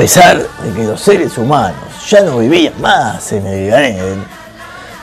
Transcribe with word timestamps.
pesar 0.00 0.38
de 0.38 0.72
que 0.72 0.84
los 0.84 0.98
seres 0.98 1.36
humanos 1.36 2.08
ya 2.08 2.22
no 2.22 2.38
vivían 2.38 2.72
más 2.80 3.32
en 3.32 3.46
el 3.46 3.70
Ganeden, 3.70 4.24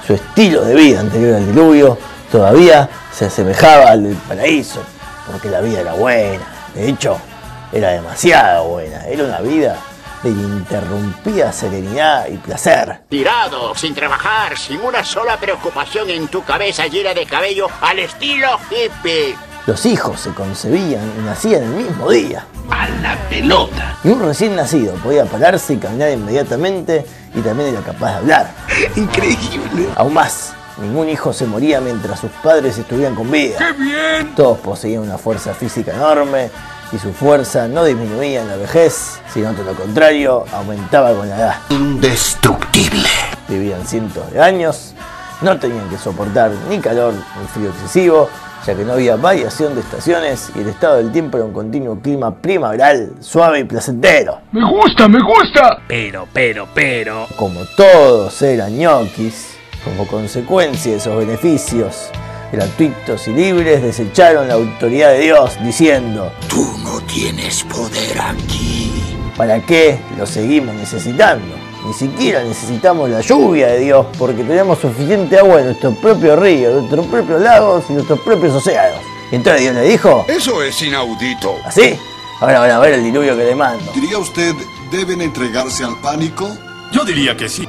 su 0.07 0.15
estilo 0.15 0.65
de 0.65 0.73
vida 0.73 1.01
anterior 1.01 1.35
al 1.35 1.45
diluvio 1.45 1.99
todavía 2.31 2.89
se 3.13 3.25
asemejaba 3.25 3.91
al 3.91 4.05
del 4.05 4.15
paraíso, 4.15 4.81
porque 5.31 5.49
la 5.49 5.61
vida 5.61 5.81
era 5.81 5.93
buena, 5.93 6.43
de 6.73 6.89
hecho, 6.89 7.15
era 7.71 7.89
demasiado 7.89 8.69
buena, 8.69 9.05
era 9.05 9.25
una 9.25 9.39
vida 9.41 9.77
de 10.23 10.31
interrumpida 10.31 11.51
serenidad 11.51 12.27
y 12.27 12.37
placer. 12.37 13.01
Tirado, 13.07 13.75
sin 13.75 13.93
trabajar, 13.93 14.57
sin 14.57 14.81
una 14.81 15.03
sola 15.03 15.37
preocupación 15.37 16.09
en 16.09 16.27
tu 16.27 16.43
cabeza 16.43 16.87
llena 16.87 17.13
de 17.13 17.27
cabello 17.27 17.67
al 17.81 17.99
estilo 17.99 18.59
hippie. 18.71 19.35
Los 19.67 19.85
hijos 19.85 20.21
se 20.21 20.29
concebían 20.31 21.03
y 21.19 21.25
nacían 21.25 21.61
el 21.61 21.69
mismo 21.71 22.09
día. 22.09 22.45
A 22.71 22.87
la 22.87 23.17
pelota. 23.27 23.97
Y 24.01 24.07
un 24.07 24.21
recién 24.21 24.55
nacido 24.55 24.93
podía 25.03 25.25
pararse 25.25 25.73
y 25.73 25.77
caminar 25.77 26.09
inmediatamente 26.09 27.05
y 27.35 27.41
también 27.41 27.71
era 27.71 27.81
capaz 27.81 28.11
de 28.11 28.17
hablar. 28.19 28.51
Increíble. 28.95 29.89
Aún 29.97 30.13
más, 30.13 30.53
ningún 30.77 31.09
hijo 31.09 31.33
se 31.33 31.45
moría 31.45 31.81
mientras 31.81 32.21
sus 32.21 32.31
padres 32.41 32.77
estuvieran 32.77 33.13
con 33.13 33.29
vida. 33.29 33.57
¡Qué 33.57 33.73
bien! 33.73 34.35
Todos 34.35 34.57
poseían 34.59 35.01
una 35.01 35.17
fuerza 35.17 35.53
física 35.53 35.93
enorme 35.93 36.49
y 36.93 36.97
su 36.97 37.11
fuerza 37.11 37.67
no 37.67 37.83
disminuía 37.83 38.43
en 38.43 38.47
la 38.47 38.55
vejez, 38.55 39.19
sino 39.33 39.51
todo 39.51 39.65
lo 39.65 39.73
contrario, 39.73 40.45
aumentaba 40.53 41.13
con 41.13 41.27
la 41.27 41.35
edad. 41.35 41.55
Indestructible. 41.71 43.09
Vivían 43.49 43.85
cientos 43.85 44.31
de 44.31 44.41
años, 44.41 44.93
no 45.41 45.59
tenían 45.59 45.89
que 45.89 45.97
soportar 45.97 46.51
ni 46.69 46.79
calor 46.79 47.13
ni 47.13 47.47
frío 47.49 47.69
excesivo, 47.69 48.29
ya 48.67 48.75
que 48.75 48.83
no 48.83 48.93
había 48.93 49.15
variación 49.15 49.75
de 49.75 49.81
estaciones 49.81 50.51
y 50.53 50.59
el 50.59 50.67
estado 50.67 50.97
del 50.97 51.09
tiempo 51.13 51.37
era 51.37 51.45
un 51.45 51.53
continuo 51.53 52.01
clima 52.01 52.35
primaveral, 52.35 53.13
suave 53.21 53.59
y 53.59 53.63
placentero. 53.63 54.41
Me 54.51 54.69
gusta, 54.69 55.07
me 55.07 55.19
gusta. 55.23 55.79
Pero, 55.87 56.27
pero, 56.33 56.67
pero. 56.73 57.27
Como 57.37 57.61
todos 57.77 58.41
eran 58.41 58.77
ñoquis, 58.77 59.55
como 59.85 60.05
consecuencia 60.05 60.91
de 60.91 60.97
esos 60.97 61.17
beneficios 61.17 62.09
gratuitos 62.51 63.27
y 63.29 63.33
libres, 63.33 63.81
desecharon 63.81 64.49
la 64.49 64.55
autoridad 64.55 65.11
de 65.11 65.19
Dios 65.19 65.57
diciendo, 65.63 66.29
Tú 66.49 66.65
no 66.83 66.99
tienes 67.01 67.63
poder 67.63 68.19
aquí. 68.19 68.91
¿para 69.37 69.59
qué 69.61 69.99
lo 70.17 70.25
seguimos 70.25 70.75
necesitando? 70.75 71.55
Ni 71.85 71.93
siquiera 71.93 72.43
necesitamos 72.43 73.09
la 73.09 73.21
lluvia 73.21 73.67
de 73.67 73.79
Dios 73.79 74.05
porque 74.17 74.43
tenemos 74.43 74.79
suficiente 74.79 75.37
agua 75.37 75.59
en 75.59 75.67
nuestro 75.67 75.91
propio 75.95 76.35
río, 76.35 76.69
en 76.69 76.75
nuestros 76.77 77.05
propios 77.05 77.41
lagos 77.41 77.85
y 77.89 77.93
nuestros 77.93 78.19
propios 78.21 78.55
océanos. 78.55 78.99
Y 79.31 79.35
entonces 79.35 79.61
Dios 79.61 79.75
le 79.75 79.83
dijo, 79.83 80.25
Eso 80.27 80.63
es 80.63 80.81
inaudito. 80.81 81.55
¿así? 81.65 81.97
Ahora 82.39 82.59
van 82.59 82.71
a 82.71 82.79
ver 82.79 82.93
el 82.93 83.03
diluvio 83.03 83.35
que 83.35 83.45
le 83.45 83.55
mando. 83.55 83.91
¿Diría 83.93 84.17
usted, 84.17 84.53
deben 84.91 85.21
entregarse 85.21 85.83
al 85.83 85.99
pánico? 86.01 86.49
Yo 86.91 87.03
diría 87.03 87.35
que 87.35 87.49
sí. 87.49 87.67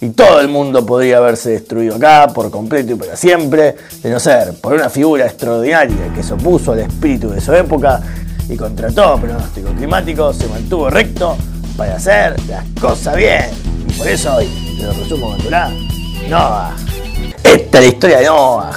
Y 0.00 0.10
todo 0.10 0.40
el 0.40 0.48
mundo 0.48 0.86
podría 0.86 1.18
haberse 1.18 1.50
destruido 1.50 1.96
acá 1.96 2.28
por 2.28 2.50
completo 2.50 2.92
y 2.92 2.94
para 2.94 3.16
siempre, 3.16 3.74
de 4.02 4.10
no 4.10 4.20
ser 4.20 4.54
por 4.60 4.74
una 4.74 4.88
figura 4.88 5.26
extraordinaria 5.26 6.12
que 6.14 6.22
se 6.22 6.34
opuso 6.34 6.72
al 6.72 6.80
espíritu 6.80 7.30
de 7.30 7.40
su 7.40 7.52
época 7.52 8.00
y 8.48 8.56
contra 8.56 8.90
todo 8.90 9.18
pronóstico 9.18 9.70
climático 9.70 10.32
se 10.32 10.46
mantuvo 10.48 10.88
recto 10.88 11.36
para 11.78 11.94
hacer 11.94 12.34
las 12.48 12.64
cosas 12.80 13.16
bien. 13.16 13.48
Y 13.88 13.92
por 13.92 14.08
eso 14.08 14.34
hoy, 14.34 14.76
te 14.76 14.82
lo 14.82 14.92
resumo 14.92 15.30
con 15.30 15.38
Turá, 15.38 15.70
Noah. 16.28 16.74
Esta 17.44 17.78
es 17.78 17.84
la 17.84 17.90
historia 17.90 18.18
de 18.18 18.26
Noah. 18.26 18.72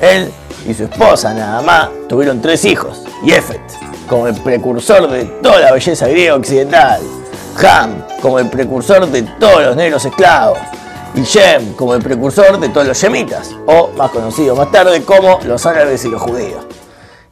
Él 0.00 0.30
y 0.68 0.74
su 0.74 0.82
esposa 0.82 1.32
nada 1.32 1.62
más 1.62 1.88
tuvieron 2.08 2.42
tres 2.42 2.64
hijos, 2.64 3.04
y 3.24 3.30
Efet, 3.30 3.62
como 4.08 4.26
el 4.26 4.34
precursor 4.34 5.08
de 5.08 5.24
toda 5.24 5.60
la 5.60 5.72
belleza 5.72 6.08
griega 6.08 6.34
occidental. 6.34 7.00
Ham 7.62 8.04
como 8.20 8.40
el 8.40 8.48
precursor 8.48 9.06
de 9.06 9.22
todos 9.22 9.62
los 9.62 9.76
negros 9.76 10.04
esclavos. 10.04 10.58
Y 11.14 11.22
Shem 11.22 11.74
como 11.74 11.94
el 11.94 12.02
precursor 12.02 12.58
de 12.58 12.70
todos 12.70 12.88
los 12.88 13.00
yemitas, 13.00 13.54
o 13.66 13.90
más 13.96 14.10
conocido 14.10 14.56
más 14.56 14.72
tarde 14.72 15.02
como 15.02 15.38
los 15.44 15.64
árabes 15.64 16.04
y 16.04 16.08
los 16.08 16.20
judíos. 16.20 16.64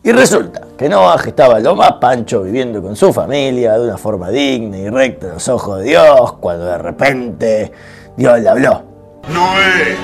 Y 0.04 0.12
resulta 0.12 0.69
que 0.80 0.88
Noah 0.88 1.20
estaba 1.26 1.60
lo 1.60 1.76
más 1.76 1.92
pancho 2.00 2.40
viviendo 2.40 2.80
con 2.80 2.96
su 2.96 3.12
familia 3.12 3.74
de 3.74 3.84
una 3.84 3.98
forma 3.98 4.30
digna 4.30 4.78
y 4.78 4.88
recta 4.88 5.26
a 5.26 5.34
los 5.34 5.46
ojos 5.50 5.80
de 5.80 5.90
Dios, 5.90 6.32
cuando 6.40 6.64
de 6.64 6.78
repente 6.78 7.70
Dios 8.16 8.40
le 8.40 8.48
habló. 8.48 8.82
Noé, 9.28 9.94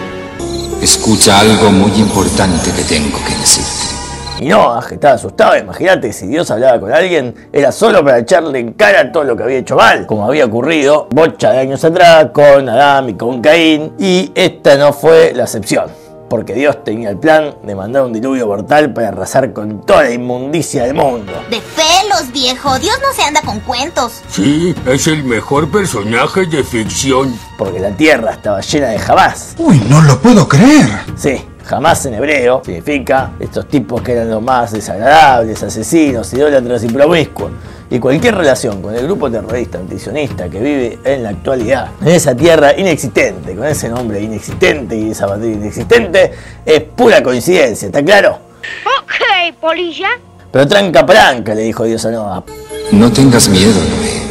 Escucha 0.82 1.40
algo 1.40 1.70
muy 1.70 1.92
importante 1.92 2.70
que 2.72 2.82
tengo 2.82 3.16
que 3.26 3.34
decirte. 3.36 4.44
Y 4.44 4.50
Noah, 4.50 4.84
estaba 4.90 5.14
asustado, 5.14 5.56
imagínate 5.56 6.12
si 6.12 6.26
Dios 6.26 6.50
hablaba 6.50 6.78
con 6.78 6.92
alguien, 6.92 7.48
era 7.54 7.72
solo 7.72 8.04
para 8.04 8.18
echarle 8.18 8.58
en 8.58 8.74
cara 8.74 9.10
todo 9.10 9.24
lo 9.24 9.34
que 9.34 9.44
había 9.44 9.56
hecho 9.56 9.76
mal, 9.76 10.04
como 10.04 10.26
había 10.26 10.44
ocurrido 10.44 11.08
bocha 11.10 11.52
de 11.52 11.60
años 11.60 11.82
atrás 11.86 12.26
con 12.34 12.68
Adán 12.68 13.08
y 13.08 13.14
con 13.14 13.40
Caín, 13.40 13.94
y 13.98 14.30
esta 14.34 14.76
no 14.76 14.92
fue 14.92 15.32
la 15.34 15.44
excepción. 15.44 16.05
Porque 16.28 16.54
Dios 16.54 16.82
tenía 16.82 17.10
el 17.10 17.18
plan 17.18 17.54
de 17.62 17.74
mandar 17.74 18.02
un 18.02 18.12
diluvio 18.12 18.46
mortal 18.46 18.92
para 18.92 19.08
arrasar 19.08 19.52
con 19.52 19.84
toda 19.86 20.02
la 20.04 20.10
inmundicia 20.10 20.84
del 20.84 20.94
mundo. 20.94 21.32
De 21.50 21.60
pelos, 21.76 22.32
viejo. 22.32 22.78
Dios 22.78 22.96
no 23.00 23.14
se 23.14 23.22
anda 23.22 23.40
con 23.42 23.60
cuentos. 23.60 24.22
Sí, 24.28 24.74
es 24.86 25.06
el 25.06 25.22
mejor 25.24 25.70
personaje 25.70 26.46
de 26.46 26.64
ficción. 26.64 27.38
Porque 27.56 27.78
la 27.78 27.90
tierra 27.90 28.32
estaba 28.32 28.60
llena 28.60 28.88
de 28.88 28.98
jamás. 28.98 29.54
Uy, 29.58 29.80
no 29.88 30.02
lo 30.02 30.18
puedo 30.20 30.48
creer. 30.48 30.88
Sí, 31.16 31.44
jamás 31.64 32.04
en 32.06 32.14
hebreo 32.14 32.62
significa 32.64 33.32
estos 33.38 33.68
tipos 33.68 34.02
que 34.02 34.12
eran 34.12 34.28
los 34.30 34.42
más 34.42 34.72
desagradables, 34.72 35.62
asesinos, 35.62 36.32
idólatras 36.32 36.82
y 36.84 36.88
promiscuos. 36.88 37.52
Y 37.88 37.98
cualquier 38.00 38.34
relación 38.34 38.82
con 38.82 38.94
el 38.94 39.04
grupo 39.04 39.30
terrorista 39.30 39.78
antisionista 39.78 40.48
que 40.48 40.58
vive 40.58 40.98
en 41.04 41.22
la 41.22 41.28
actualidad, 41.30 41.90
en 42.00 42.08
esa 42.08 42.34
tierra 42.34 42.76
inexistente, 42.76 43.54
con 43.54 43.64
ese 43.64 43.88
nombre 43.88 44.20
inexistente 44.20 44.96
y 44.96 45.10
esa 45.12 45.26
bandera 45.26 45.54
inexistente, 45.54 46.32
es 46.64 46.82
pura 46.82 47.22
coincidencia, 47.22 47.86
¿está 47.86 48.04
claro? 48.04 48.38
Ok, 48.84 49.54
polilla. 49.60 50.08
Pero 50.50 50.66
tranca 50.66 51.06
palanca, 51.06 51.54
le 51.54 51.62
dijo 51.62 51.84
Dios 51.84 52.04
a 52.06 52.10
Noah. 52.10 52.42
No 52.90 53.12
tengas 53.12 53.48
miedo, 53.48 53.72
Noé. 53.72 54.26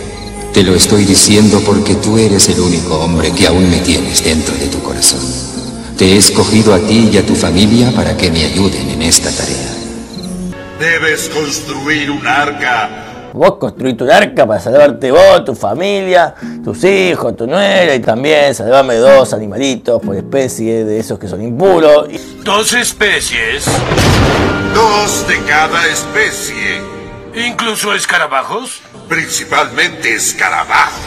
Te 0.54 0.64
lo 0.64 0.74
estoy 0.74 1.06
diciendo 1.06 1.62
porque 1.66 1.96
tú 1.96 2.18
eres 2.18 2.50
el 2.50 2.60
único 2.60 2.96
hombre 2.96 3.32
que 3.32 3.48
aún 3.48 3.70
me 3.70 3.80
tienes 3.80 4.24
dentro 4.24 4.56
de 4.56 4.68
tu 4.68 4.82
corazón. 4.82 5.20
Te 5.98 6.14
he 6.14 6.18
escogido 6.18 6.74
a 6.74 6.80
ti 6.80 7.10
y 7.12 7.18
a 7.18 7.26
tu 7.26 7.36
familia 7.36 7.92
para 7.92 8.18
que 8.18 8.32
me 8.32 8.44
ayuden 8.44 8.90
en 8.90 9.02
esta 9.02 9.30
tarea. 9.32 9.76
Debes 10.80 11.30
construir 11.30 12.12
un 12.12 12.26
arca. 12.26 13.05
Vos 13.36 13.58
construiste 13.58 14.04
un 14.06 14.12
arca 14.12 14.48
para 14.48 14.62
salvarte 14.62 15.12
vos, 15.12 15.44
tu 15.44 15.54
familia, 15.56 16.34
tus 16.64 16.82
hijos, 16.86 17.36
tu 17.36 17.46
nuera 17.46 17.94
y 17.94 18.00
también 18.00 18.56
salvarme 18.56 18.96
dos 18.96 19.34
animalitos 19.34 20.02
por 20.02 20.16
especie 20.16 20.86
de 20.86 21.00
esos 21.00 21.20
que 21.20 21.28
son 21.28 21.42
impuros. 21.44 22.08
Y 22.10 22.18
Dos 22.44 22.72
especies, 22.74 23.66
Dos 24.74 25.28
de 25.28 25.38
cada 25.44 25.86
especie. 25.88 26.80
incluso 27.36 27.94
escarabajos. 27.94 28.82
Principalmente 29.10 30.16
escarabajos. 30.16 31.04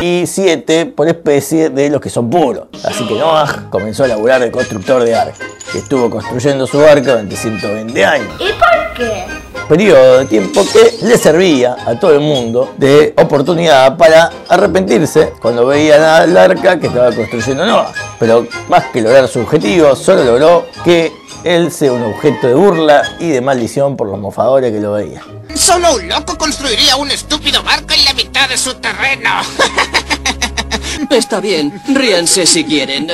y 0.00 0.24
siete 0.26 0.86
por 0.86 1.06
especie 1.06 1.68
de 1.70 1.90
los 1.90 2.00
que 2.00 2.08
son 2.10 2.28
puros. 2.30 2.66
Así 2.84 3.06
que 3.06 3.14
Noah 3.14 3.68
comenzó 3.70 4.02
a 4.04 4.08
laburar 4.08 4.40
de 4.40 4.50
constructor 4.50 5.04
de 5.04 5.14
arca, 5.14 5.36
que 5.70 5.78
estuvo 5.78 6.10
construyendo 6.10 6.66
su 6.66 6.80
arca 6.82 7.12
durante 7.12 7.36
120 7.36 8.04
años. 8.04 8.34
¿Y 8.40 8.52
por 8.54 8.94
qué? 8.96 9.24
Periodo 9.68 10.18
de 10.18 10.24
tiempo 10.26 10.64
que 10.72 11.06
le 11.06 11.16
servía 11.16 11.76
a 11.86 11.98
todo 11.98 12.12
el 12.12 12.20
mundo 12.20 12.74
de 12.76 13.14
oportunidad 13.16 13.96
para 13.96 14.30
arrepentirse 14.48 15.32
cuando 15.40 15.66
veían 15.66 16.02
al 16.02 16.36
arca 16.36 16.78
que 16.78 16.88
estaba 16.88 17.12
construyendo 17.12 17.64
Noah. 17.64 17.92
Pero 18.18 18.46
más 18.68 18.84
que 18.92 19.00
lograr 19.00 19.28
su 19.28 19.40
objetivo, 19.40 19.96
solo 19.96 20.24
logró 20.24 20.66
que 20.84 21.12
él 21.44 21.72
sea 21.72 21.92
un 21.92 22.02
objeto 22.02 22.46
de 22.46 22.54
burla 22.54 23.02
y 23.18 23.28
de 23.30 23.40
maldición 23.40 23.96
por 23.96 24.08
los 24.08 24.18
mofadores 24.18 24.72
que 24.72 24.80
lo 24.80 24.92
veían. 24.92 25.22
Solo 25.54 25.96
un 25.96 26.08
loco 26.08 26.36
construiría 26.38 26.96
un 26.96 27.10
estúpido 27.10 27.62
barco 27.62 27.94
en 27.94 28.04
la 28.04 28.12
mitad 28.14 28.48
de 28.48 28.56
su 28.56 28.74
terreno. 28.74 29.30
Está 31.10 31.40
bien, 31.40 31.72
ríanse 31.88 32.46
si 32.46 32.64
quieren. 32.64 33.08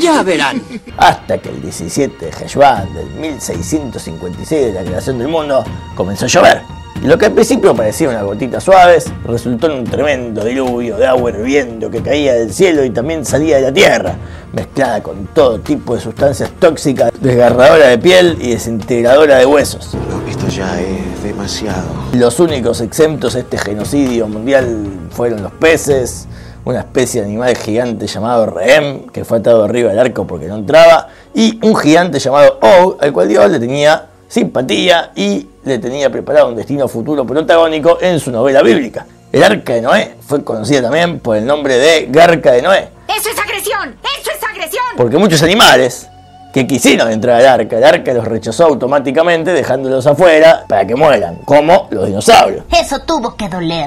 Ya 0.00 0.22
verán. 0.22 0.62
Hasta 0.96 1.38
que 1.38 1.48
el 1.50 1.62
17 1.62 2.26
de 2.26 2.30
Heshvan 2.30 2.92
del 2.94 3.06
1656 3.10 4.66
de 4.66 4.72
la 4.72 4.82
creación 4.82 5.18
del 5.18 5.28
mundo 5.28 5.64
comenzó 5.94 6.26
a 6.26 6.28
llover. 6.28 6.62
Y 7.02 7.06
lo 7.06 7.18
que 7.18 7.26
al 7.26 7.32
principio 7.32 7.74
parecía 7.74 8.08
unas 8.10 8.22
gotitas 8.22 8.62
suaves 8.62 9.12
resultó 9.24 9.66
en 9.66 9.78
un 9.78 9.84
tremendo 9.84 10.44
diluvio 10.44 10.96
de 10.96 11.06
agua 11.06 11.30
hirviendo 11.30 11.90
que 11.90 12.00
caía 12.00 12.34
del 12.34 12.52
cielo 12.52 12.84
y 12.84 12.90
también 12.90 13.24
salía 13.24 13.56
de 13.56 13.62
la 13.62 13.72
tierra, 13.72 14.14
mezclada 14.52 15.02
con 15.02 15.26
todo 15.34 15.58
tipo 15.58 15.96
de 15.96 16.00
sustancias 16.00 16.52
tóxicas, 16.60 17.10
desgarradora 17.20 17.88
de 17.88 17.98
piel 17.98 18.38
y 18.40 18.50
desintegradora 18.50 19.38
de 19.38 19.46
huesos. 19.46 19.96
Esto 20.28 20.46
ya 20.46 20.80
es 20.80 21.24
demasiado. 21.24 21.88
Los 22.12 22.38
únicos 22.38 22.80
exentos 22.80 23.34
a 23.34 23.40
este 23.40 23.58
genocidio 23.58 24.28
mundial 24.28 24.86
fueron 25.10 25.42
los 25.42 25.52
peces, 25.54 26.28
una 26.64 26.80
especie 26.80 27.20
de 27.20 27.26
animal 27.26 27.56
gigante 27.56 28.06
llamado 28.06 28.46
Rehem, 28.46 29.08
que 29.08 29.24
fue 29.24 29.38
atado 29.38 29.64
arriba 29.64 29.90
del 29.90 29.98
arco 29.98 30.26
porque 30.26 30.46
no 30.46 30.56
entraba, 30.56 31.08
y 31.34 31.58
un 31.66 31.74
gigante 31.76 32.18
llamado 32.18 32.58
Og, 32.60 33.02
al 33.02 33.12
cual 33.12 33.28
Dios 33.28 33.50
le 33.50 33.58
tenía 33.58 34.06
simpatía 34.28 35.12
y 35.14 35.46
le 35.64 35.78
tenía 35.78 36.10
preparado 36.10 36.48
un 36.48 36.56
destino 36.56 36.88
futuro 36.88 37.26
protagónico 37.26 37.98
en 38.00 38.18
su 38.18 38.30
novela 38.30 38.62
bíblica. 38.62 39.06
El 39.30 39.42
arca 39.42 39.74
de 39.74 39.82
Noé 39.82 40.16
fue 40.26 40.44
conocida 40.44 40.82
también 40.82 41.18
por 41.18 41.36
el 41.36 41.46
nombre 41.46 41.78
de 41.78 42.06
Garca 42.10 42.52
de 42.52 42.62
Noé, 42.62 42.88
¡Eso 43.08 43.30
es 43.30 43.38
agresión! 43.38 43.96
¡Eso 44.20 44.30
es 44.30 44.42
agresión! 44.42 44.84
porque 44.96 45.18
muchos 45.18 45.42
animales 45.42 46.08
que 46.52 46.66
quisieron 46.66 47.10
entrar 47.10 47.40
al 47.40 47.60
arca, 47.60 47.78
el 47.78 47.84
arca 47.84 48.12
los 48.12 48.26
rechazó 48.26 48.66
automáticamente 48.66 49.52
dejándolos 49.52 50.06
afuera 50.06 50.64
para 50.68 50.86
que 50.86 50.94
mueran, 50.94 51.36
como 51.44 51.88
los 51.90 52.06
dinosaurios. 52.06 52.64
Eso 52.70 53.00
tuvo 53.00 53.34
que 53.36 53.48
doler. 53.48 53.86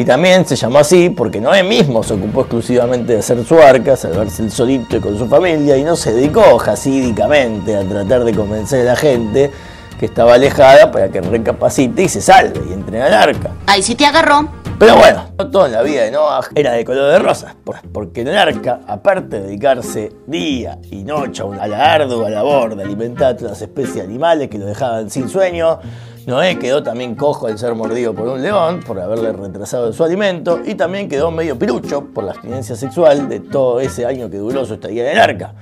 Y 0.00 0.04
también 0.06 0.46
se 0.46 0.56
llamó 0.56 0.78
así 0.78 1.10
porque 1.10 1.42
Noé 1.42 1.62
mismo 1.62 2.02
se 2.02 2.14
ocupó 2.14 2.40
exclusivamente 2.40 3.12
de 3.12 3.18
hacer 3.18 3.44
su 3.44 3.58
arca, 3.58 3.96
salvarse 3.98 4.42
el 4.42 4.50
solito 4.50 4.96
y 4.96 5.00
con 5.00 5.18
su 5.18 5.26
familia, 5.28 5.76
y 5.76 5.84
no 5.84 5.94
se 5.94 6.14
dedicó 6.14 6.56
jasídicamente 6.56 7.76
a 7.76 7.82
tratar 7.84 8.24
de 8.24 8.32
convencer 8.32 8.80
a 8.88 8.92
la 8.92 8.96
gente 8.96 9.50
que 9.98 10.06
estaba 10.06 10.32
alejada 10.32 10.90
para 10.90 11.10
que 11.10 11.20
recapacite 11.20 12.04
y 12.04 12.08
se 12.08 12.22
salve 12.22 12.62
y 12.66 12.72
entre 12.72 13.02
al 13.02 13.12
arca. 13.12 13.50
Ahí 13.66 13.82
sí 13.82 13.94
te 13.94 14.06
agarró. 14.06 14.48
Pero 14.78 14.96
bueno, 14.96 15.24
no 15.38 15.50
todo 15.50 15.66
en 15.66 15.72
la 15.72 15.82
vida 15.82 16.04
de 16.04 16.10
Noah 16.12 16.40
era 16.54 16.72
de 16.72 16.82
color 16.86 17.12
de 17.12 17.18
rosas, 17.18 17.54
por- 17.62 17.82
porque 17.92 18.22
en 18.22 18.28
el 18.28 18.38
arca, 18.38 18.80
aparte 18.86 19.36
de 19.40 19.48
dedicarse 19.48 20.12
día 20.26 20.78
y 20.90 21.04
noche 21.04 21.42
a 21.60 21.66
la 21.68 21.92
ardua 21.92 22.30
labor 22.30 22.74
de 22.74 22.84
alimentar 22.84 23.32
a 23.32 23.36
todas 23.36 23.50
las 23.52 23.60
especies 23.60 23.96
de 23.96 24.00
animales 24.04 24.48
que 24.48 24.56
lo 24.56 24.64
dejaban 24.64 25.10
sin 25.10 25.28
sueño, 25.28 25.78
Noé 26.30 26.60
quedó 26.60 26.80
también 26.80 27.16
cojo 27.16 27.48
al 27.48 27.58
ser 27.58 27.74
mordido 27.74 28.14
por 28.14 28.28
un 28.28 28.40
león, 28.40 28.84
por 28.86 29.00
haberle 29.00 29.32
retrasado 29.32 29.92
su 29.92 30.04
alimento, 30.04 30.60
y 30.64 30.76
también 30.76 31.08
quedó 31.08 31.32
medio 31.32 31.58
pirucho 31.58 32.04
por 32.04 32.22
la 32.22 32.30
abstinencia 32.30 32.76
sexual 32.76 33.28
de 33.28 33.40
todo 33.40 33.80
ese 33.80 34.06
año 34.06 34.30
que 34.30 34.36
duró 34.36 34.64
su 34.64 34.74
estadía 34.74 35.10
en 35.10 35.16
el 35.16 35.20
arca. 35.20 35.54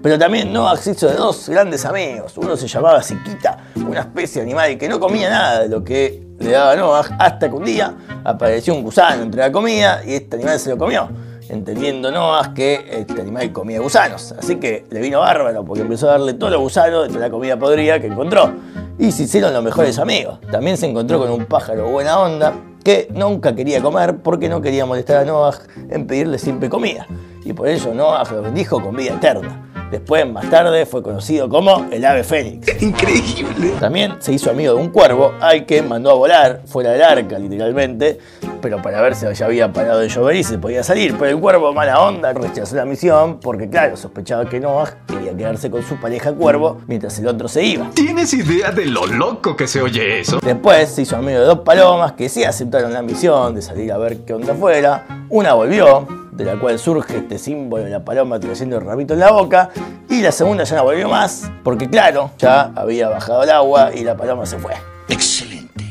Pero 0.00 0.16
también 0.20 0.52
Noah 0.52 0.76
se 0.76 0.92
hizo 0.92 1.08
de 1.08 1.16
dos 1.16 1.48
grandes 1.48 1.84
amigos. 1.84 2.38
Uno 2.38 2.56
se 2.56 2.68
llamaba 2.68 3.02
Siquita, 3.02 3.64
una 3.84 3.98
especie 3.98 4.42
animal 4.42 4.78
que 4.78 4.88
no 4.88 5.00
comía 5.00 5.28
nada 5.28 5.62
de 5.62 5.68
lo 5.68 5.82
que 5.82 6.22
le 6.38 6.52
daba 6.52 6.76
Noah, 6.76 7.16
hasta 7.18 7.48
que 7.48 7.56
un 7.56 7.64
día 7.64 7.92
apareció 8.22 8.76
un 8.76 8.84
gusano 8.84 9.24
entre 9.24 9.40
la 9.40 9.50
comida 9.50 10.02
y 10.06 10.14
este 10.14 10.36
animal 10.36 10.60
se 10.60 10.70
lo 10.70 10.78
comió. 10.78 11.08
Entendiendo 11.52 12.10
Noah 12.10 12.54
que 12.54 12.82
este 12.90 13.20
animal 13.20 13.52
comía 13.52 13.78
gusanos. 13.78 14.32
Así 14.38 14.56
que 14.56 14.86
le 14.88 15.00
vino 15.00 15.20
bárbaro 15.20 15.62
porque 15.66 15.82
empezó 15.82 16.08
a 16.08 16.12
darle 16.12 16.32
todos 16.32 16.50
los 16.50 16.62
gusanos 16.62 17.12
de 17.12 17.20
la 17.20 17.28
comida 17.28 17.58
podrida 17.58 18.00
que 18.00 18.06
encontró. 18.06 18.50
Y 18.98 19.12
se 19.12 19.24
hicieron 19.24 19.52
los 19.52 19.62
mejores 19.62 19.98
amigos. 19.98 20.40
También 20.50 20.78
se 20.78 20.86
encontró 20.86 21.18
con 21.18 21.30
un 21.30 21.44
pájaro 21.44 21.88
buena 21.88 22.18
onda 22.18 22.54
que 22.82 23.06
nunca 23.12 23.54
quería 23.54 23.82
comer 23.82 24.16
porque 24.22 24.48
no 24.48 24.62
quería 24.62 24.86
molestar 24.86 25.18
a 25.18 25.24
Noah 25.26 25.58
en 25.90 26.06
pedirle 26.06 26.38
siempre 26.38 26.70
comida. 26.70 27.06
Y 27.44 27.52
por 27.52 27.68
eso 27.68 27.92
Noah 27.92 28.24
lo 28.32 28.40
bendijo 28.40 28.82
con 28.82 28.96
vida 28.96 29.12
eterna. 29.16 29.71
Después, 29.92 30.26
más 30.26 30.48
tarde, 30.48 30.86
fue 30.86 31.02
conocido 31.02 31.50
como 31.50 31.86
el 31.92 32.02
ave 32.06 32.24
fénix. 32.24 32.82
Increíble. 32.82 33.74
También 33.78 34.14
se 34.20 34.32
hizo 34.32 34.50
amigo 34.50 34.72
de 34.72 34.80
un 34.80 34.88
cuervo 34.88 35.34
al 35.38 35.66
que 35.66 35.82
mandó 35.82 36.12
a 36.12 36.14
volar 36.14 36.62
fuera 36.64 36.92
del 36.92 37.02
arca, 37.02 37.38
literalmente, 37.38 38.18
pero 38.62 38.80
para 38.80 39.02
ver 39.02 39.14
si 39.14 39.26
ya 39.34 39.44
había 39.44 39.70
parado 39.70 40.00
de 40.00 40.08
llover 40.08 40.36
y 40.36 40.44
se 40.44 40.56
podía 40.56 40.82
salir. 40.82 41.14
Pero 41.18 41.26
el 41.26 41.38
cuervo, 41.38 41.74
mala 41.74 42.00
onda, 42.00 42.32
rechazó 42.32 42.74
la 42.74 42.86
misión 42.86 43.38
porque, 43.38 43.68
claro, 43.68 43.94
sospechaba 43.98 44.48
que 44.48 44.60
Noah 44.60 44.96
quería 45.06 45.36
quedarse 45.36 45.70
con 45.70 45.82
su 45.82 46.00
pareja 46.00 46.32
cuervo 46.32 46.80
mientras 46.86 47.18
el 47.18 47.28
otro 47.28 47.46
se 47.46 47.62
iba. 47.62 47.90
¿Tienes 47.90 48.32
idea 48.32 48.70
de 48.70 48.86
lo 48.86 49.06
loco 49.06 49.54
que 49.54 49.68
se 49.68 49.82
oye 49.82 50.20
eso? 50.20 50.38
Después 50.42 50.88
se 50.88 51.02
hizo 51.02 51.16
amigo 51.16 51.38
de 51.38 51.44
dos 51.44 51.58
palomas 51.58 52.12
que 52.12 52.30
sí 52.30 52.44
aceptaron 52.44 52.94
la 52.94 53.02
misión 53.02 53.54
de 53.54 53.60
salir 53.60 53.92
a 53.92 53.98
ver 53.98 54.20
qué 54.24 54.32
onda 54.32 54.54
fuera. 54.54 55.26
Una 55.28 55.52
volvió, 55.52 56.21
de 56.32 56.44
la 56.44 56.58
cual 56.58 56.78
surge 56.78 57.18
este 57.18 57.38
símbolo 57.38 57.84
de 57.84 57.90
la 57.90 58.04
paloma 58.04 58.40
trayendo 58.40 58.78
el 58.78 58.84
rabito 58.84 59.14
en 59.14 59.20
la 59.20 59.30
boca. 59.30 59.70
Y 60.08 60.20
la 60.20 60.32
segunda 60.32 60.64
ya 60.64 60.76
no 60.76 60.84
volvió 60.84 61.08
más, 61.08 61.50
porque 61.62 61.88
claro, 61.88 62.30
ya 62.38 62.72
había 62.74 63.08
bajado 63.08 63.42
el 63.44 63.50
agua 63.50 63.90
y 63.94 64.02
la 64.02 64.16
paloma 64.16 64.46
se 64.46 64.58
fue. 64.58 64.74
Excelente. 65.08 65.84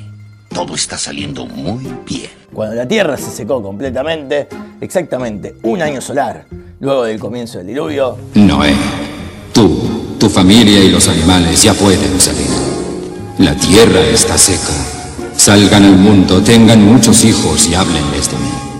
Todo 0.53 0.75
está 0.75 0.97
saliendo 0.97 1.45
muy 1.45 1.95
bien. 2.05 2.29
Cuando 2.53 2.75
la 2.75 2.87
Tierra 2.87 3.15
se 3.15 3.31
secó 3.31 3.63
completamente, 3.63 4.49
exactamente 4.81 5.55
un 5.63 5.81
año 5.81 6.01
solar, 6.01 6.45
luego 6.79 7.05
del 7.05 7.19
comienzo 7.19 7.59
del 7.59 7.67
diluvio, 7.67 8.17
Noé, 8.33 8.75
tú, 9.53 10.17
tu 10.19 10.29
familia 10.29 10.83
y 10.83 10.89
los 10.89 11.07
animales 11.07 11.63
ya 11.63 11.73
pueden 11.73 12.19
salir. 12.19 12.81
La 13.37 13.55
tierra 13.55 14.01
está 14.01 14.37
seca. 14.37 14.73
Salgan 15.35 15.85
al 15.85 15.95
mundo, 15.95 16.43
tengan 16.43 16.85
muchos 16.85 17.23
hijos 17.23 17.67
y 17.67 17.73
háblenles 17.73 18.29
de 18.29 18.37
mí. 18.37 18.70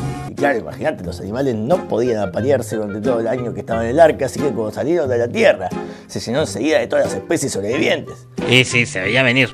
Claro, 0.42 0.58
imagínate, 0.58 1.04
los 1.04 1.20
animales 1.20 1.54
no 1.54 1.88
podían 1.88 2.18
aparearse 2.18 2.76
durante 2.76 3.00
todo 3.00 3.20
el 3.20 3.28
año 3.28 3.54
que 3.54 3.60
estaban 3.60 3.86
en 3.86 3.92
el 3.92 4.00
arca, 4.00 4.26
así 4.26 4.40
que 4.40 4.48
cuando 4.48 4.72
salieron 4.72 5.08
de 5.08 5.20
la 5.20 5.28
Tierra, 5.28 5.70
se 6.08 6.20
llenó 6.20 6.40
enseguida 6.40 6.80
de 6.80 6.88
todas 6.88 7.06
las 7.06 7.14
especies 7.14 7.52
sobrevivientes. 7.52 8.28
Y 8.50 8.64
sí, 8.64 8.88
se 8.88 9.02
veía 9.02 9.22
venir. 9.22 9.50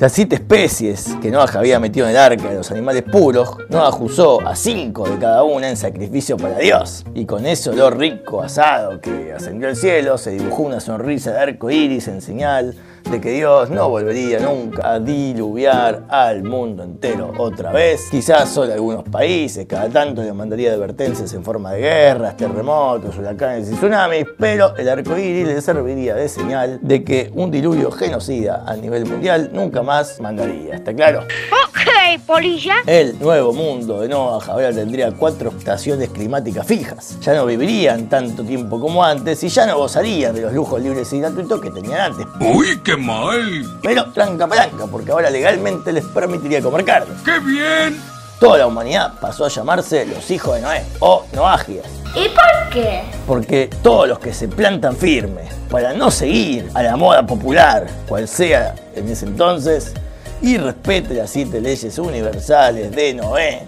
Las 0.00 0.14
siete 0.14 0.34
especies 0.34 1.10
que 1.22 1.30
Noah 1.30 1.48
había 1.54 1.78
metido 1.78 2.06
en 2.06 2.10
el 2.10 2.16
arca 2.16 2.48
de 2.48 2.56
los 2.56 2.72
animales 2.72 3.04
puros, 3.04 3.56
Noah 3.68 3.96
usó 4.00 4.44
a 4.44 4.56
cinco 4.56 5.08
de 5.08 5.16
cada 5.16 5.44
una 5.44 5.70
en 5.70 5.76
sacrificio 5.76 6.36
para 6.36 6.58
Dios. 6.58 7.04
Y 7.14 7.24
con 7.24 7.46
ese 7.46 7.70
olor 7.70 7.96
rico 7.96 8.42
asado 8.42 9.00
que 9.00 9.32
ascendió 9.32 9.68
al 9.68 9.76
cielo, 9.76 10.18
se 10.18 10.32
dibujó 10.32 10.64
una 10.64 10.80
sonrisa 10.80 11.30
de 11.30 11.38
arco 11.38 11.70
iris 11.70 12.08
en 12.08 12.20
señal 12.20 12.74
de 13.10 13.20
que 13.20 13.30
Dios 13.30 13.70
no 13.70 13.88
volvería 13.88 14.40
nunca 14.40 14.92
a 14.92 14.98
diluviar 14.98 16.04
al 16.08 16.42
mundo 16.42 16.82
entero 16.82 17.32
otra 17.38 17.72
vez. 17.72 18.08
Quizás 18.10 18.48
solo 18.48 18.72
algunos 18.72 19.04
países, 19.04 19.66
cada 19.66 19.88
tanto 19.88 20.22
le 20.22 20.32
mandaría 20.32 20.72
advertencias 20.72 21.32
en 21.34 21.44
forma 21.44 21.72
de 21.72 21.80
guerras, 21.80 22.36
terremotos, 22.36 23.16
huracanes 23.16 23.70
y 23.70 23.74
tsunamis, 23.74 24.26
pero 24.38 24.76
el 24.76 24.88
arco 24.88 25.16
iris 25.16 25.46
le 25.46 25.60
serviría 25.60 26.14
de 26.14 26.28
señal 26.28 26.78
de 26.82 27.04
que 27.04 27.30
un 27.34 27.50
diluvio 27.50 27.90
genocida 27.90 28.64
a 28.66 28.76
nivel 28.76 29.06
mundial 29.06 29.50
nunca 29.52 29.82
más 29.82 30.20
mandaría. 30.20 30.74
¿Está 30.74 30.94
claro? 30.94 31.20
Ok, 31.20 32.20
polilla. 32.26 32.76
El 32.86 33.18
nuevo 33.18 33.52
mundo 33.52 34.00
de 34.00 34.08
Noah 34.08 34.44
ahora 34.46 34.72
tendría 34.72 35.12
cuatro 35.12 35.52
estaciones 35.56 36.08
climáticas 36.10 36.66
fijas. 36.66 37.18
Ya 37.20 37.34
no 37.34 37.46
vivirían 37.46 38.08
tanto 38.08 38.44
tiempo 38.44 38.80
como 38.80 39.04
antes 39.04 39.42
y 39.44 39.48
ya 39.48 39.66
no 39.66 39.78
gozarían 39.78 40.34
de 40.34 40.42
los 40.42 40.52
lujos 40.52 40.80
libres 40.80 41.12
y 41.12 41.20
gratuitos 41.20 41.60
que 41.60 41.70
tenían 41.70 42.12
antes. 42.12 42.26
Uy, 42.40 42.80
qué 42.84 42.91
mal. 42.96 43.80
Pero 43.82 44.10
tranca 44.12 44.46
palanca, 44.46 44.86
porque 44.86 45.12
ahora 45.12 45.30
legalmente 45.30 45.92
les 45.92 46.04
permitiría 46.04 46.60
comer 46.60 46.84
carne. 46.84 47.14
¡Qué 47.24 47.38
bien! 47.40 48.00
Toda 48.40 48.58
la 48.58 48.66
humanidad 48.66 49.14
pasó 49.20 49.44
a 49.44 49.48
llamarse 49.48 50.04
los 50.04 50.30
hijos 50.30 50.56
de 50.56 50.62
Noé 50.62 50.84
o 50.98 51.24
Noagias. 51.32 51.86
¿Y 52.14 52.28
por 52.28 52.70
qué? 52.72 53.02
Porque 53.26 53.70
todos 53.82 54.08
los 54.08 54.18
que 54.18 54.34
se 54.34 54.48
plantan 54.48 54.96
firmes 54.96 55.48
para 55.70 55.92
no 55.92 56.10
seguir 56.10 56.68
a 56.74 56.82
la 56.82 56.96
moda 56.96 57.24
popular, 57.24 57.86
cual 58.08 58.26
sea 58.26 58.74
en 58.94 59.08
ese 59.08 59.26
entonces, 59.26 59.94
y 60.42 60.58
respete 60.58 61.14
las 61.14 61.30
siete 61.30 61.60
leyes 61.60 61.98
universales 61.98 62.90
de 62.90 63.14
Noé, 63.14 63.62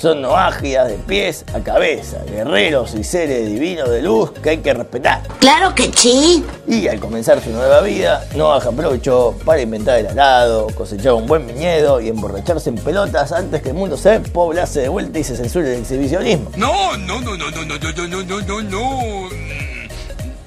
son 0.00 0.22
noagias 0.22 0.88
de 0.88 0.94
pies 0.94 1.44
a 1.52 1.60
cabeza, 1.60 2.18
guerreros 2.26 2.94
y 2.94 3.04
seres 3.04 3.46
divinos 3.46 3.90
de 3.90 4.00
luz 4.00 4.30
que 4.32 4.50
hay 4.50 4.58
que 4.58 4.72
respetar. 4.72 5.22
Claro 5.40 5.74
que 5.74 5.90
sí. 5.94 6.42
Y 6.66 6.88
al 6.88 6.98
comenzar 6.98 7.42
su 7.42 7.50
nueva 7.50 7.82
vida, 7.82 8.24
Noah 8.34 8.62
aprovechó 8.66 9.34
para 9.44 9.60
inventar 9.60 9.98
el 9.98 10.06
arado, 10.06 10.68
cosechar 10.74 11.12
un 11.12 11.26
buen 11.26 11.46
viñedo 11.46 12.00
y 12.00 12.08
emborracharse 12.08 12.70
en 12.70 12.76
pelotas 12.76 13.30
antes 13.32 13.60
que 13.60 13.68
el 13.68 13.74
mundo 13.74 13.96
se 13.98 14.20
poblase 14.20 14.80
de 14.80 14.88
vuelta 14.88 15.18
y 15.18 15.24
se 15.24 15.36
censure 15.36 15.74
el 15.74 15.80
exhibicionismo. 15.80 16.50
No, 16.56 16.96
no, 16.96 17.20
no, 17.20 17.36
no, 17.36 17.50
no, 17.50 17.64
no, 17.64 17.76
no, 17.78 18.06
no, 18.08 18.22
no, 18.22 18.40
no, 18.40 18.62
no. 18.62 18.90
Mm, 19.28 19.88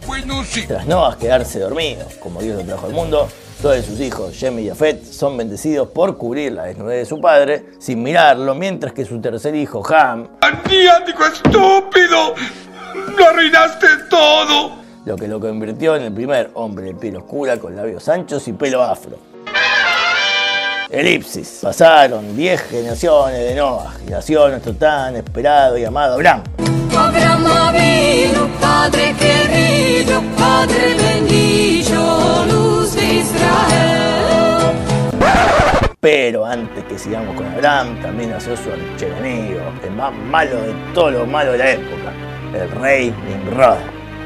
Bueno, 0.08 0.44
sí. 0.44 0.66
Tras 0.68 0.86
Noah 0.88 1.16
quedarse 1.18 1.60
dormido, 1.60 2.06
como 2.20 2.42
Dios 2.42 2.58
lo 2.58 2.64
trajo 2.66 2.88
al 2.88 2.94
mundo, 2.94 3.30
todos 3.64 3.86
sus 3.86 4.02
hijos, 4.02 4.34
Shem 4.34 4.60
y 4.60 4.68
Jafet, 4.68 5.06
son 5.06 5.38
bendecidos 5.38 5.88
por 5.88 6.18
cubrir 6.18 6.52
la 6.52 6.66
desnudez 6.66 6.98
de 7.00 7.06
su 7.06 7.22
padre 7.22 7.68
sin 7.80 8.04
mirarlo, 8.04 8.54
mientras 8.56 8.92
que 8.92 9.06
su 9.06 9.22
tercer 9.22 9.56
hijo, 9.56 9.82
Ham, 9.90 10.28
¡Maniático 10.42 11.24
estúpido! 11.26 12.36
¡Lo 13.18 13.26
arruinaste 13.26 13.88
todo! 14.10 14.84
lo 15.06 15.16
que 15.16 15.30
lo 15.30 15.40
convirtió 15.40 15.96
en 15.96 16.04
el 16.04 16.12
primer 16.12 16.52
hombre 16.56 16.88
de 16.88 16.96
piel 16.96 17.16
oscura 17.16 17.56
con 17.58 17.74
labios 17.74 18.10
anchos 18.10 18.46
y 18.50 18.54
pelo 18.54 18.84
afro. 18.84 19.18
Elipsis. 20.90 21.60
Pasaron 21.62 22.36
10 22.36 22.62
generaciones 22.64 23.40
de 23.40 23.56
Noah 23.56 23.94
y 24.06 24.12
nació 24.12 24.50
nuestro 24.50 24.74
tan 24.74 25.16
esperado 25.16 25.78
y 25.78 25.86
amado 25.86 26.16
Abraham. 26.16 26.44
Abraham 26.96 27.74
vino, 27.74 28.50
Padre 28.60 29.16
querido, 29.18 30.22
Padre 30.38 30.96
bendito, 30.96 32.46
luz 32.52 32.63
de 32.63 32.63
Pero 36.04 36.46
antes 36.46 36.84
que 36.84 37.00
sigamos 37.00 37.34
con 37.38 37.46
Abraham, 37.48 38.02
también 38.02 38.32
nació 38.32 38.58
su 38.58 38.70
archienemigo, 38.70 39.62
el 39.86 39.92
más 39.92 40.14
malo 40.14 40.62
de 40.62 40.74
todo 40.94 41.12
lo 41.12 41.26
malo 41.26 41.54
de 41.54 41.58
la 41.60 41.72
época, 41.72 42.12
el 42.54 42.70
rey 42.72 43.16
Nimrod, 43.26 43.78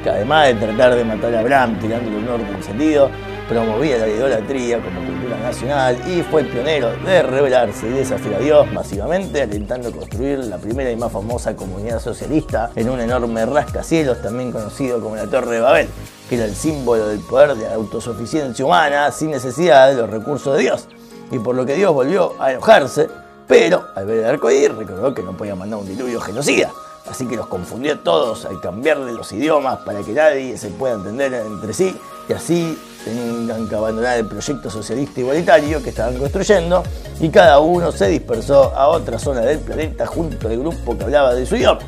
que 0.03 0.09
además 0.09 0.47
de 0.47 0.55
tratar 0.55 0.95
de 0.95 1.03
matar 1.03 1.35
a 1.35 1.39
Abraham 1.41 1.77
tirándole 1.79 2.17
un 2.17 2.27
orden 2.29 2.47
encendido, 2.55 3.11
promovía 3.47 3.99
la 3.99 4.07
idolatría 4.07 4.79
como 4.79 5.05
cultura 5.05 5.37
nacional 5.37 5.97
y 6.07 6.23
fue 6.23 6.41
el 6.41 6.47
pionero 6.47 6.91
de 6.97 7.23
rebelarse 7.23 7.87
y 7.87 7.91
desafiar 7.91 8.35
a 8.35 8.39
Dios 8.39 8.71
masivamente, 8.73 9.43
alentando 9.43 9.89
a 9.89 9.91
construir 9.91 10.39
la 10.39 10.57
primera 10.57 10.91
y 10.91 10.95
más 10.95 11.11
famosa 11.11 11.55
comunidad 11.55 11.99
socialista 11.99 12.71
en 12.75 12.89
un 12.89 12.99
enorme 12.99 13.45
rascacielos, 13.45 14.21
también 14.21 14.51
conocido 14.51 14.99
como 14.99 15.15
la 15.15 15.27
Torre 15.27 15.55
de 15.55 15.59
Babel, 15.61 15.87
que 16.29 16.35
era 16.35 16.45
el 16.45 16.55
símbolo 16.55 17.07
del 17.07 17.19
poder 17.19 17.55
de 17.55 17.67
la 17.67 17.75
autosuficiencia 17.75 18.65
humana 18.65 19.11
sin 19.11 19.31
necesidad 19.31 19.89
de 19.89 19.95
los 19.95 20.09
recursos 20.09 20.55
de 20.55 20.63
Dios 20.63 20.87
y 21.31 21.39
por 21.39 21.55
lo 21.55 21.65
que 21.65 21.75
Dios 21.75 21.93
volvió 21.93 22.33
a 22.39 22.51
enojarse, 22.51 23.09
pero 23.47 23.85
al 23.95 24.05
ver 24.05 24.19
el 24.19 24.25
arcoíris, 24.25 24.75
recordó 24.75 25.13
que 25.13 25.23
no 25.23 25.35
podía 25.35 25.55
mandar 25.55 25.79
un 25.79 25.87
diluvio 25.87 26.19
genocida. 26.21 26.71
Así 27.09 27.25
que 27.25 27.37
los 27.37 27.47
confundió 27.47 27.93
a 27.93 27.97
todos 27.97 28.45
al 28.45 28.59
cambiarle 28.59 29.13
los 29.13 29.31
idiomas 29.31 29.79
para 29.79 30.01
que 30.01 30.11
nadie 30.11 30.57
se 30.57 30.67
pueda 30.69 30.95
entender 30.95 31.33
entre 31.33 31.73
sí 31.73 31.95
y 32.27 32.33
así 32.33 32.77
tengan 33.05 33.69
que 33.69 33.75
abandonar 33.75 34.17
el 34.17 34.27
proyecto 34.27 34.69
socialista 34.69 35.21
igualitario 35.21 35.81
que 35.81 35.91
estaban 35.91 36.17
construyendo 36.17 36.83
y 37.21 37.29
cada 37.29 37.59
uno 37.59 37.93
se 37.93 38.07
dispersó 38.07 38.75
a 38.75 38.89
otra 38.89 39.17
zona 39.17 39.41
del 39.41 39.59
planeta 39.59 40.05
junto 40.05 40.49
al 40.49 40.57
grupo 40.57 40.97
que 40.97 41.05
hablaba 41.05 41.33
de 41.33 41.45
su 41.45 41.55
idioma, 41.55 41.79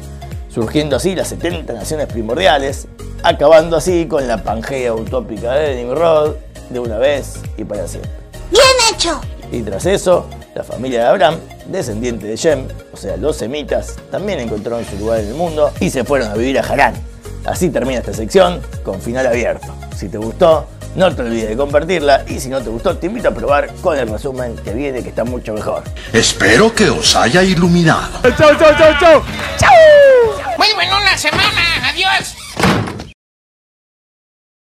surgiendo 0.50 0.96
así 0.96 1.13
las 1.13 1.27
70 1.27 1.74
naciones 1.74 2.08
primordiales, 2.08 2.88
acabando 3.24 3.78
así 3.78 4.06
con 4.08 4.28
la 4.28 4.44
Pangea 4.44 4.94
utópica 4.94 5.54
de 5.54 5.76
Nimrod 5.76 6.36
de 6.70 6.80
una 6.80 6.98
vez 6.98 7.40
y 7.58 7.64
para 7.64 7.88
siempre. 7.88 8.12
¡Bien 8.52 8.64
hecho! 8.92 9.20
Y 9.52 9.62
tras 9.62 9.86
eso, 9.86 10.28
la 10.56 10.64
familia 10.64 11.02
de 11.02 11.08
Abraham, 11.08 11.40
descendiente 11.68 12.28
de 12.28 12.36
Shem, 12.36 12.68
o 12.94 12.98
sea, 12.98 13.18
los 13.18 13.38
semitas, 13.38 13.96
también 14.12 14.40
encontraron 14.40 14.86
su 14.86 14.98
lugar 14.98 15.20
en 15.20 15.30
el 15.30 15.34
mundo 15.34 15.72
y 15.80 15.90
se 15.90 16.04
fueron 16.04 16.30
a 16.30 16.36
vivir 16.36 16.60
a 16.60 16.62
Harán. 16.62 16.94
Así 17.46 17.70
termina 17.70 18.00
esta 18.00 18.14
sección 18.14 18.62
con 18.84 19.02
final 19.02 19.26
abierto. 19.26 19.74
Si 19.96 20.10
te 20.10 20.18
gustó, 20.18 20.68
no 20.96 21.14
te 21.16 21.22
olvides 21.22 21.50
de 21.50 21.58
compartirla 21.58 22.24
y 22.28 22.40
si 22.40 22.50
no 22.50 22.62
te 22.62 22.70
gustó, 22.70 22.98
te 22.98 23.08
invito 23.08 23.30
a 23.30 23.32
probar 23.32 23.74
con 23.82 23.98
el 23.98 24.10
resumen 24.10 24.56
que 24.58 24.74
viene 24.74 25.02
que 25.02 25.10
está 25.10 25.24
mucho 25.24 25.54
mejor. 25.54 25.84
Espero 26.14 26.74
que 26.74 26.90
os 26.90 27.16
haya 27.16 27.44
iluminado. 27.44 28.22
¡Chau, 28.38 28.56
chau, 28.58 28.74
chau, 28.78 28.94
chau! 29.00 29.24
Muy 30.58 30.74
bueno 30.74 31.00
la 31.00 31.18
semana. 31.18 31.90
Adiós. 31.90 32.38